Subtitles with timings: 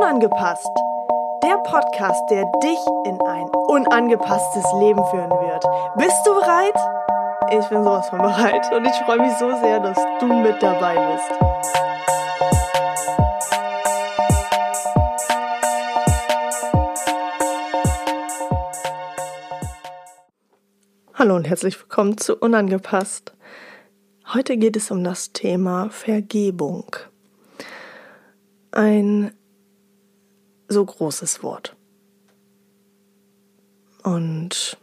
[0.00, 0.70] Unangepasst.
[1.42, 5.64] Der Podcast, der dich in ein unangepasstes Leben führen wird.
[5.96, 6.74] Bist du bereit?
[7.50, 10.96] Ich bin sowas von bereit und ich freue mich so sehr, dass du mit dabei
[11.12, 11.30] bist.
[21.14, 23.34] Hallo und herzlich willkommen zu Unangepasst.
[24.32, 26.96] Heute geht es um das Thema Vergebung.
[28.72, 29.32] Ein
[30.68, 31.76] so großes Wort.
[34.02, 34.78] Und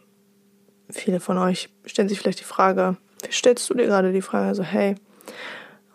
[0.90, 4.54] viele von euch stellen sich vielleicht die Frage, wie stellst du dir gerade die Frage,
[4.56, 4.96] so hey,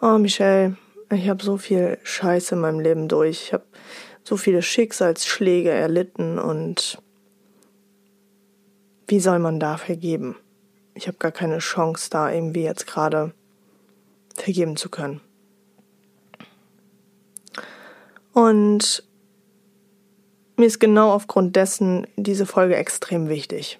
[0.01, 0.77] oh Michelle,
[1.11, 3.65] ich habe so viel Scheiße in meinem Leben durch, ich habe
[4.25, 6.99] so viele Schicksalsschläge erlitten und
[9.09, 10.37] wie soll man da vergeben?
[10.95, 13.33] Ich habe gar keine Chance, da irgendwie jetzt gerade
[14.37, 15.21] vergeben zu können.
[18.33, 19.05] Und
[20.57, 23.79] mir ist genau aufgrund dessen diese Folge extrem wichtig.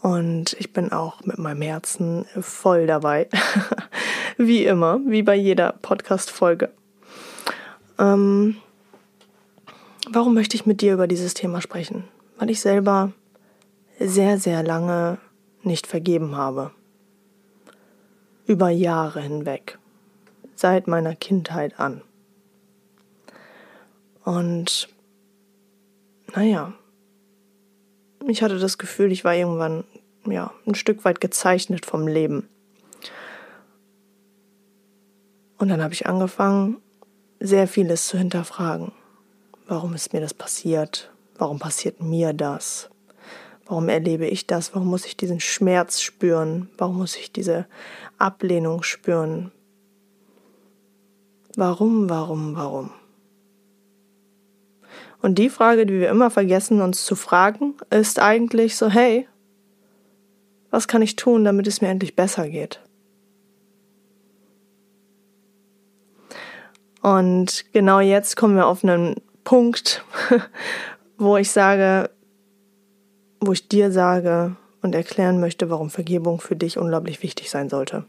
[0.00, 3.28] Und ich bin auch mit meinem Herzen voll dabei.
[4.38, 6.70] wie immer, wie bei jeder Podcast-Folge.
[7.98, 8.56] Ähm,
[10.08, 12.04] warum möchte ich mit dir über dieses Thema sprechen?
[12.38, 13.12] Weil ich selber
[13.98, 15.18] sehr, sehr lange
[15.62, 16.70] nicht vergeben habe.
[18.46, 19.78] Über Jahre hinweg.
[20.54, 22.00] Seit meiner Kindheit an.
[24.30, 24.88] Und
[26.36, 26.72] naja,
[28.28, 29.82] ich hatte das Gefühl, ich war irgendwann
[30.24, 32.48] ja ein Stück weit gezeichnet vom Leben.
[35.58, 36.76] Und dann habe ich angefangen,
[37.40, 38.92] sehr vieles zu hinterfragen.
[39.66, 41.10] Warum ist mir das passiert?
[41.36, 42.88] Warum passiert mir das?
[43.66, 44.76] Warum erlebe ich das?
[44.76, 46.70] Warum muss ich diesen Schmerz spüren?
[46.78, 47.66] Warum muss ich diese
[48.16, 49.50] Ablehnung spüren?
[51.56, 52.90] Warum, warum, warum?
[55.22, 59.28] Und die Frage, die wir immer vergessen, uns zu fragen, ist eigentlich so, hey,
[60.70, 62.80] was kann ich tun, damit es mir endlich besser geht?
[67.02, 70.04] Und genau jetzt kommen wir auf einen Punkt,
[71.18, 72.10] wo ich sage,
[73.40, 78.04] wo ich dir sage und erklären möchte, warum Vergebung für dich unglaublich wichtig sein sollte.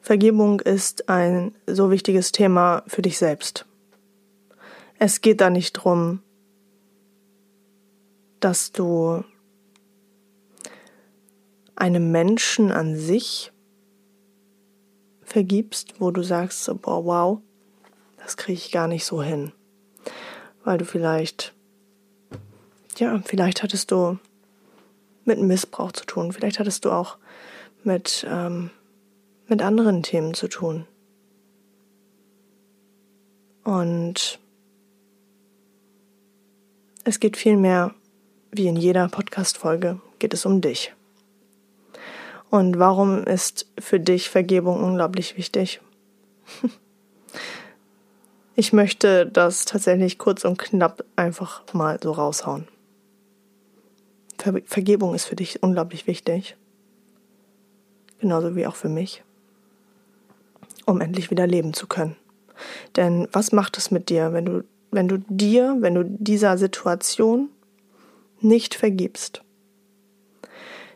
[0.00, 3.65] Vergebung ist ein so wichtiges Thema für dich selbst.
[4.98, 6.22] Es geht da nicht drum,
[8.40, 9.24] dass du
[11.74, 13.52] einem Menschen an sich
[15.22, 17.40] vergibst, wo du sagst, boah, wow,
[18.18, 19.52] das kriege ich gar nicht so hin.
[20.64, 21.54] Weil du vielleicht,
[22.96, 24.18] ja, vielleicht hattest du
[25.24, 27.18] mit Missbrauch zu tun, vielleicht hattest du auch
[27.84, 28.70] mit, ähm,
[29.46, 30.86] mit anderen Themen zu tun.
[33.64, 34.38] Und
[37.06, 37.94] es geht vielmehr,
[38.50, 40.92] wie in jeder Podcast-Folge, geht es um dich.
[42.50, 45.80] Und warum ist für dich Vergebung unglaublich wichtig?
[48.58, 52.66] Ich möchte das tatsächlich kurz und knapp einfach mal so raushauen.
[54.38, 56.56] Ver Vergebung ist für dich unglaublich wichtig.
[58.18, 59.22] Genauso wie auch für mich.
[60.86, 62.16] Um endlich wieder leben zu können.
[62.96, 64.64] Denn was macht es mit dir, wenn du
[64.96, 67.50] wenn du dir, wenn du dieser Situation
[68.40, 69.42] nicht vergibst.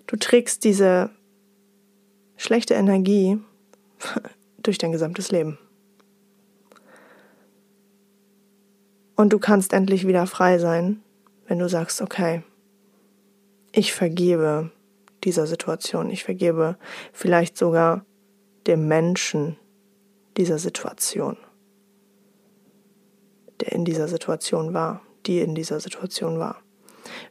[0.07, 1.11] Du trägst diese
[2.37, 3.39] schlechte Energie
[4.63, 5.59] durch dein gesamtes Leben.
[9.15, 11.03] Und du kannst endlich wieder frei sein,
[11.47, 12.43] wenn du sagst, okay,
[13.71, 14.71] ich vergebe
[15.25, 16.79] dieser Situation, ich vergebe
[17.13, 18.07] vielleicht sogar
[18.67, 19.57] dem Menschen
[20.39, 21.37] dieser Situation
[23.61, 26.63] der in dieser Situation war, die in dieser Situation war.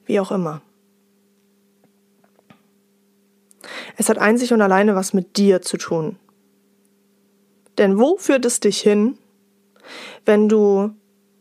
[0.06, 0.62] Wie auch immer.
[3.98, 6.18] Es hat einzig und alleine was mit dir zu tun.
[7.78, 9.18] Denn wo führt es dich hin,
[10.26, 10.92] wenn du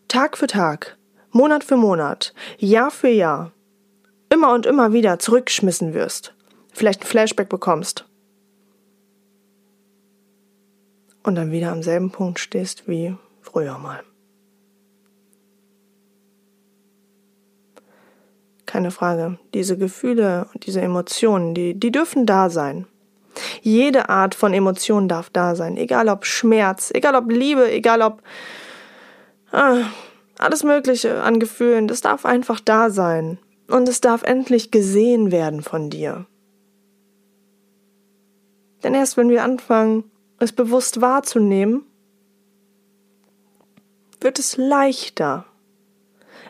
[0.09, 0.97] Tag für Tag,
[1.31, 3.53] Monat für Monat, Jahr für Jahr
[4.31, 6.35] immer und immer wieder zurückgeschmissen wirst,
[6.73, 8.07] vielleicht ein Flashback bekommst
[11.23, 14.03] und dann wieder am selben Punkt stehst wie früher mal.
[18.69, 19.39] Keine Frage.
[19.55, 22.87] Diese Gefühle und diese Emotionen, die, die dürfen da sein.
[23.63, 25.79] Jede Art von Emotion darf da sein.
[25.79, 28.21] Egal ob Schmerz, egal ob Liebe, egal ob
[29.53, 29.81] äh,
[30.37, 31.89] alles Mögliche an Gefühlen.
[31.89, 33.39] Das darf einfach da sein.
[33.69, 36.27] Und es darf endlich gesehen werden von dir.
[38.83, 40.05] Denn erst wenn wir anfangen,
[40.41, 41.87] es bewusst wahrzunehmen,
[44.21, 45.47] wird es leichter.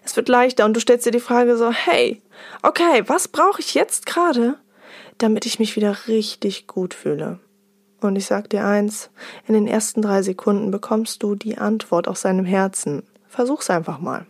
[0.08, 2.22] Es wird leichter und du stellst dir die Frage so, hey,
[2.62, 4.54] okay, was brauche ich jetzt gerade,
[5.18, 7.40] damit ich mich wieder richtig gut fühle?
[8.00, 9.10] Und ich sag dir eins,
[9.46, 13.02] in den ersten drei Sekunden bekommst du die Antwort aus seinem Herzen.
[13.28, 14.24] Versuch's einfach mal.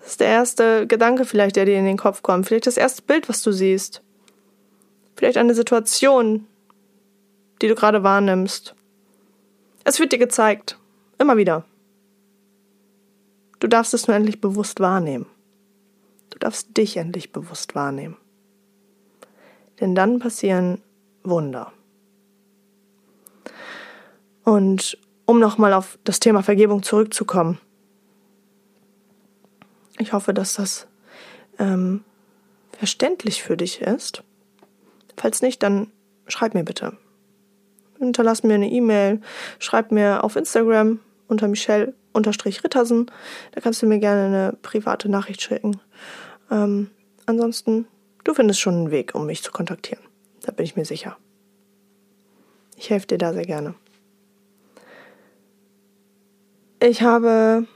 [0.00, 2.48] Das ist der erste Gedanke vielleicht, der dir in den Kopf kommt.
[2.48, 4.02] Vielleicht das erste Bild, was du siehst.
[5.14, 6.44] Vielleicht eine Situation,
[7.62, 8.74] die du gerade wahrnimmst.
[9.84, 10.76] Es wird dir gezeigt.
[11.20, 11.64] Immer wieder.
[13.60, 15.26] Du darfst es nur endlich bewusst wahrnehmen.
[16.30, 18.16] Du darfst dich endlich bewusst wahrnehmen.
[19.80, 20.82] Denn dann passieren
[21.22, 21.72] Wunder.
[24.44, 27.60] Und um nochmal auf das Thema Vergebung zurückzukommen.
[29.98, 30.88] Ich hoffe, dass das
[31.58, 32.04] ähm,
[32.72, 34.24] verständlich für dich ist.
[35.16, 35.92] Falls nicht, dann
[36.26, 36.96] schreib mir bitte.
[37.98, 39.20] Hinterlass mir eine E-Mail,
[39.58, 41.46] schreib mir auf Instagram unter
[42.14, 43.10] Michelle-Rittersen.
[43.52, 45.80] Da kannst du mir gerne eine private Nachricht schicken.
[46.50, 46.90] Ähm,
[47.26, 47.86] ansonsten
[48.24, 50.02] Du findest schon einen Weg, um mich zu kontaktieren.
[50.42, 51.16] Da bin ich mir sicher.
[52.76, 53.74] Ich helfe dir da sehr gerne.
[56.82, 57.66] Ich habe,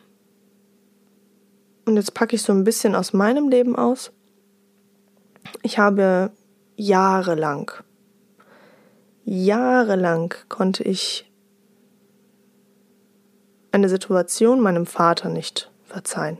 [1.84, 4.12] und jetzt packe ich so ein bisschen aus meinem Leben aus,
[5.62, 6.30] ich habe
[6.76, 7.70] jahrelang,
[9.24, 11.30] jahrelang konnte ich
[13.74, 16.38] eine Situation meinem Vater nicht verzeihen.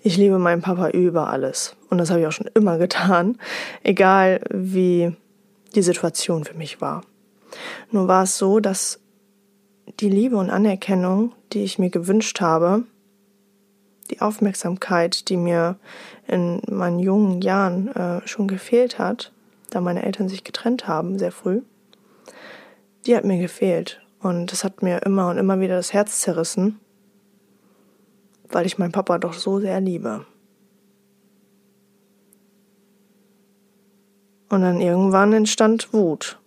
[0.00, 1.74] Ich liebe meinen Papa über alles.
[1.90, 3.38] Und das habe ich auch schon immer getan,
[3.82, 5.16] egal wie
[5.74, 7.02] die Situation für mich war.
[7.90, 9.00] Nur war es so, dass
[9.98, 12.84] die Liebe und Anerkennung, die ich mir gewünscht habe,
[14.10, 15.76] die Aufmerksamkeit, die mir
[16.28, 19.32] in meinen jungen Jahren äh, schon gefehlt hat,
[19.70, 21.62] da meine Eltern sich getrennt haben, sehr früh,
[23.06, 24.00] die hat mir gefehlt.
[24.20, 26.80] Und das hat mir immer und immer wieder das Herz zerrissen
[28.50, 30.24] weil ich meinen Papa doch so sehr liebe.
[34.48, 36.38] Und dann irgendwann entstand Wut,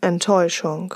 [0.00, 0.94] Enttäuschung.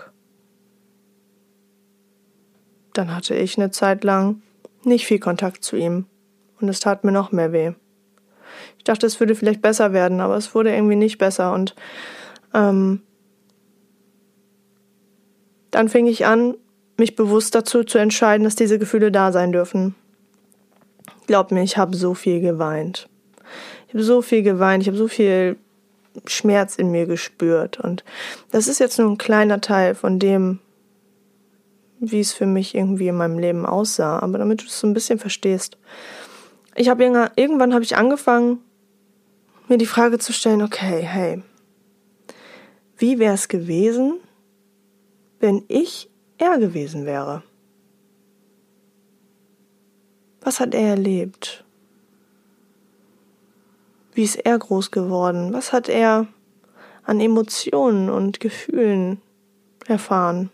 [2.93, 4.43] Dann hatte ich eine Zeit lang
[4.85, 6.07] nicht viel Kontakt zu ihm
[6.61, 7.73] und es tat mir noch mehr weh.
[8.77, 11.75] Ich dachte, es würde vielleicht besser werden, aber es wurde irgendwie nicht besser und
[12.55, 13.03] ähm,
[15.71, 16.55] dann fing ich an,
[16.97, 19.95] mich bewusst dazu zu entscheiden, dass diese Gefühle da sein dürfen.
[21.27, 23.09] Glaub mir, ich habe so viel geweint.
[23.87, 25.57] Ich habe so viel geweint, ich habe so viel
[26.27, 27.79] Schmerz in mir gespürt.
[27.79, 28.05] Und
[28.51, 30.59] das ist jetzt nur ein kleiner Teil von dem,
[32.01, 34.19] wie es für mich irgendwie in meinem Leben aussah.
[34.19, 35.79] Aber damit du es so ein bisschen verstehst.
[36.75, 38.59] Ich habe irgendwann habe ich angefangen,
[39.69, 41.43] mir die Frage zu stellen, okay, hey,
[42.97, 44.15] wie wäre es gewesen,
[45.41, 47.43] wenn ich er gewesen wäre?
[50.41, 51.65] Was hat er erlebt?
[54.15, 55.53] Wie ist er groß geworden?
[55.53, 56.27] Was hat er
[57.05, 59.21] an Emotionen und Gefühlen
[59.87, 60.51] erfahren?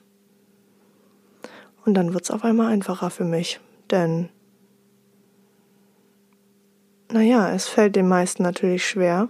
[1.84, 3.60] Und dann wird es auf einmal einfacher für mich,
[3.90, 4.30] denn
[7.12, 9.28] naja, es fällt den meisten natürlich schwer,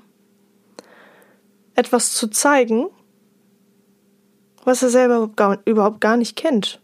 [1.74, 2.86] etwas zu zeigen,
[4.64, 5.30] was er selber
[5.64, 6.80] überhaupt gar nicht kennt,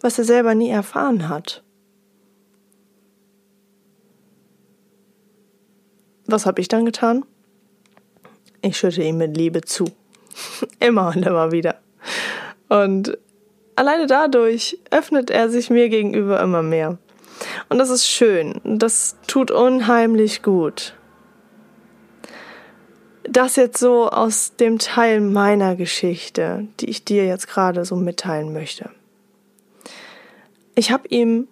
[0.00, 1.62] was er selber nie erfahren hat.
[6.26, 7.24] Was habe ich dann getan?
[8.62, 9.86] Ich schütte ihm mit Liebe zu.
[10.80, 11.76] immer und immer wieder.
[12.68, 13.16] Und
[13.76, 16.98] alleine dadurch öffnet er sich mir gegenüber immer mehr.
[17.68, 18.60] Und das ist schön.
[18.64, 20.94] Das tut unheimlich gut.
[23.28, 28.52] Das jetzt so aus dem Teil meiner Geschichte, die ich dir jetzt gerade so mitteilen
[28.52, 28.90] möchte.
[30.74, 31.48] Ich habe ihm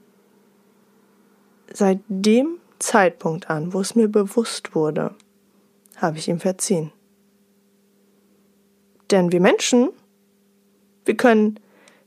[1.72, 5.14] seitdem Zeitpunkt an, wo es mir bewusst wurde,
[5.96, 6.92] habe ich ihm verziehen.
[9.10, 9.90] Denn wir Menschen,
[11.04, 11.58] wir können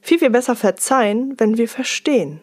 [0.01, 2.41] viel, viel besser verzeihen, wenn wir verstehen.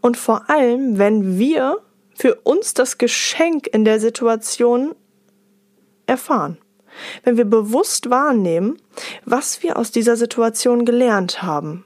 [0.00, 1.78] Und vor allem, wenn wir
[2.14, 4.94] für uns das Geschenk in der Situation
[6.08, 6.58] erfahren.
[7.22, 8.80] Wenn wir bewusst wahrnehmen,
[9.24, 11.84] was wir aus dieser Situation gelernt haben.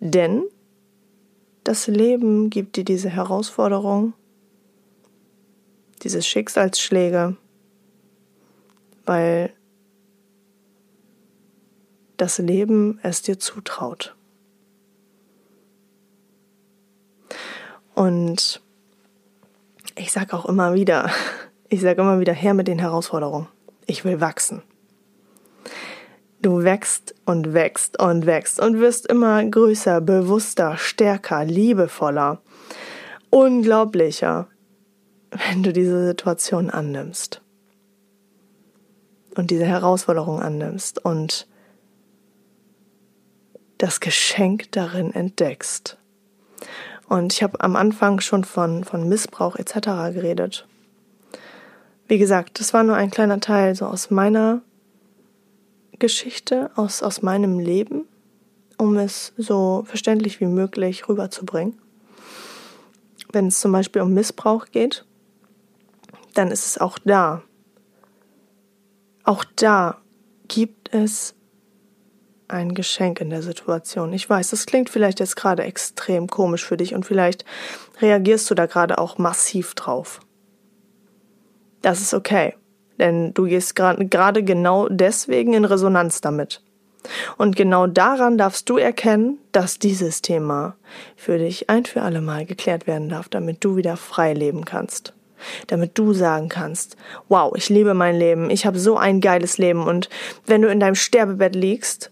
[0.00, 0.44] Denn
[1.64, 4.12] das Leben gibt dir diese Herausforderung,
[6.02, 7.36] diese Schicksalsschläge,
[9.04, 9.52] weil
[12.16, 14.14] das Leben es dir zutraut.
[17.94, 18.62] Und
[19.96, 21.10] ich sage auch immer wieder,
[21.70, 23.48] Ich sage immer wieder her mit den Herausforderungen.
[23.86, 24.62] Ich will wachsen.
[26.40, 32.40] Du wächst und wächst und wächst und wirst immer größer, bewusster, stärker, liebevoller,
[33.30, 34.46] unglaublicher,
[35.30, 37.42] wenn du diese Situation annimmst
[39.34, 41.46] und diese Herausforderung annimmst und
[43.76, 45.98] das Geschenk darin entdeckst.
[47.08, 50.14] Und ich habe am Anfang schon von, von Missbrauch etc.
[50.14, 50.66] geredet.
[52.08, 54.62] Wie gesagt, das war nur ein kleiner Teil so aus meiner
[55.98, 58.06] Geschichte aus, aus meinem Leben,
[58.78, 61.78] um es so verständlich wie möglich rüberzubringen.
[63.30, 65.04] Wenn es zum Beispiel um Missbrauch geht,
[66.32, 67.42] dann ist es auch da.
[69.24, 70.00] Auch da
[70.46, 71.34] gibt es
[72.46, 74.14] ein Geschenk in der Situation.
[74.14, 77.44] Ich weiß, das klingt vielleicht jetzt gerade extrem komisch für dich und vielleicht
[78.00, 80.20] reagierst du da gerade auch massiv drauf.
[81.88, 82.52] Das ist okay.
[82.98, 86.60] Denn du gehst gerade genau deswegen in Resonanz damit.
[87.38, 90.76] Und genau daran darfst du erkennen, dass dieses Thema
[91.16, 95.14] für dich ein für alle Mal geklärt werden darf, damit du wieder frei leben kannst.
[95.68, 96.98] Damit du sagen kannst,
[97.30, 100.10] wow, ich liebe mein Leben, ich habe so ein geiles Leben und
[100.44, 102.10] wenn du in deinem Sterbebett liegst,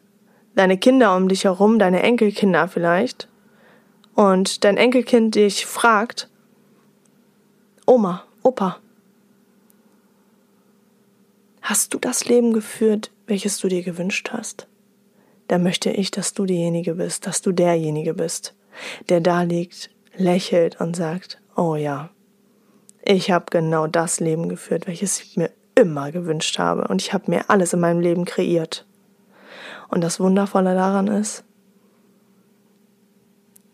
[0.55, 3.29] deine Kinder um dich herum, deine Enkelkinder vielleicht,
[4.15, 6.31] und dein Enkelkind dich fragt,
[7.85, 8.79] Oma, Opa,
[11.69, 14.69] Hast du das Leben geführt, welches du dir gewünscht hast?
[15.49, 18.55] Da möchte ich, dass du diejenige bist, dass du derjenige bist,
[19.09, 22.11] der da liegt, lächelt und sagt, oh ja,
[23.03, 27.29] ich habe genau das Leben geführt, welches ich mir immer gewünscht habe und ich habe
[27.33, 28.87] mir alles in meinem Leben kreiert.
[29.89, 31.43] Und das Wundervolle daran ist,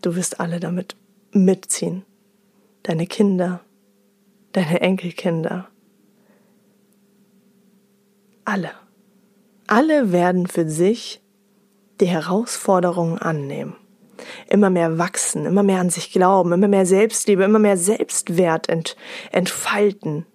[0.01, 0.97] du wirst alle damit
[1.33, 2.07] mitziehen.
[2.85, 3.61] Deine Kinder,
[4.53, 5.69] deine Enkelkinder,
[8.45, 8.73] alle.
[9.67, 11.23] Alle werden für sich
[12.01, 13.77] die Herausforderungen annehmen.
[14.49, 18.97] Immer mehr wachsen, immer mehr an sich glauben, immer mehr Selbstliebe, immer mehr Selbstwert ent,
[19.31, 20.27] entfalten.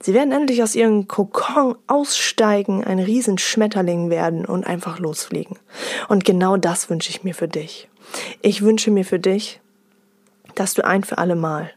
[0.00, 5.58] Sie werden endlich aus ihrem Kokon aussteigen, ein Riesenschmetterling werden und einfach losfliegen.
[6.08, 7.88] Und genau das wünsche ich mir für dich.
[8.42, 9.60] Ich wünsche mir für dich,
[10.54, 11.70] dass du ein für alle Mal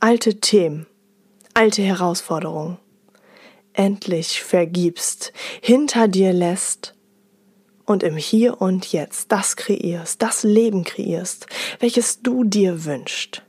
[0.00, 0.86] alte Themen
[1.54, 2.78] alte Herausforderung
[3.72, 6.94] endlich vergibst, hinter dir lässt
[7.84, 11.46] und im Hier und Jetzt das kreierst, das Leben kreierst,
[11.80, 13.42] welches du dir wünschst.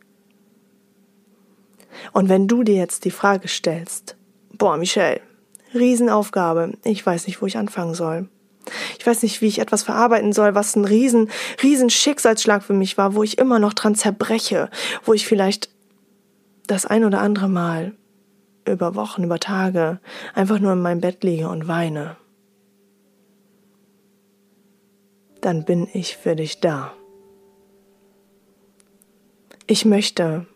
[2.12, 4.15] Und wenn du dir jetzt die Frage stellst,
[4.51, 5.21] boah, Michelle,
[5.74, 8.29] Riesenaufgabe, ich weiß nicht, wo ich anfangen soll.
[8.97, 11.29] Ich weiß nicht, wie ich etwas verarbeiten soll, was ein riesen,
[11.62, 14.69] riesen Schicksalsschlag für mich war, wo ich immer noch dran zerbreche,
[15.03, 15.69] wo ich vielleicht
[16.67, 17.93] das ein oder andere Mal
[18.67, 20.00] über Wochen, über Tage
[20.34, 22.17] einfach nur in meinem Bett liege und weine,
[25.41, 26.93] dann bin ich für dich da.
[29.67, 30.48] Ich möchte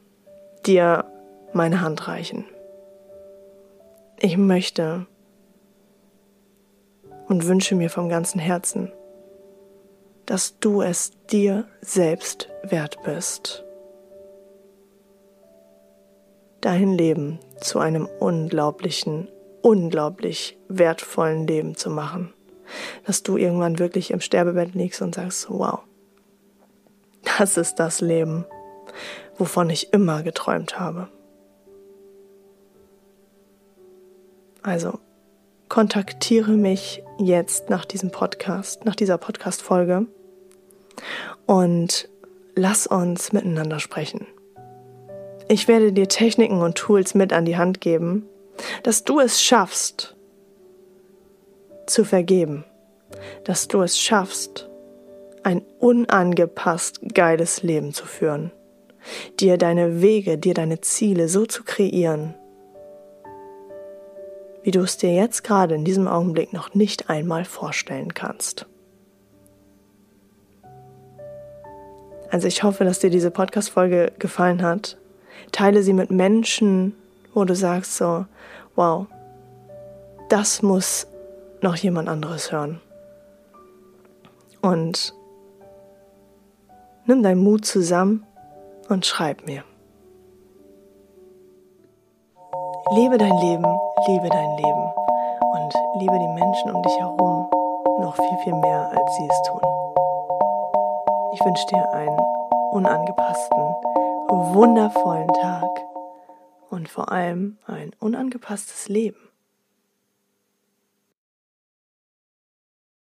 [0.65, 1.05] dir
[1.53, 2.45] meine Hand reichen.
[4.19, 5.05] Ich möchte
[7.27, 8.91] und wünsche mir vom ganzen Herzen,
[10.25, 13.63] dass du es dir selbst wert bist
[16.61, 19.27] dein Leben zu einem unglaublichen,
[19.61, 22.33] unglaublich wertvollen Leben zu machen.
[23.05, 25.79] Dass du irgendwann wirklich im Sterbebett liegst und sagst, wow,
[27.37, 28.45] das ist das Leben,
[29.37, 31.09] wovon ich immer geträumt habe.
[34.61, 34.99] Also,
[35.69, 40.05] kontaktiere mich jetzt nach diesem Podcast, nach dieser Podcast-Folge
[41.45, 42.09] und
[42.55, 44.27] lass uns miteinander sprechen.
[45.51, 48.23] Ich werde dir Techniken und Tools mit an die Hand geben,
[48.83, 50.15] dass du es schaffst
[51.87, 52.65] zu vergeben,
[53.45, 54.69] dass du es schaffst,
[55.41, 58.51] ein unangepasst geiles Leben zu führen,
[59.39, 62.35] dir deine Wege, dir deine Ziele so zu kreieren,
[64.61, 68.67] wie du es dir jetzt gerade in diesem Augenblick noch nicht einmal vorstellen kannst.
[72.29, 74.99] Also ich hoffe, dass dir diese Podcast-Folge gefallen hat
[75.51, 76.95] Teile sie mit Menschen,
[77.33, 78.25] wo du sagst so,
[78.75, 79.07] wow,
[80.29, 81.07] das muss
[81.61, 82.81] noch jemand anderes hören.
[84.61, 85.13] Und
[87.05, 88.25] nimm deinen Mut zusammen
[88.89, 89.63] und schreib mir.
[92.91, 93.65] Lebe dein Leben,
[94.07, 94.93] liebe dein Leben
[95.53, 97.47] und liebe die Menschen um dich herum
[97.99, 99.61] noch viel, viel mehr, als sie es tun.
[101.33, 102.19] Ich wünsche dir einen
[102.71, 103.75] unangepassten,
[104.53, 105.69] wundervollen Tag
[106.69, 109.28] und vor allem ein unangepasstes Leben.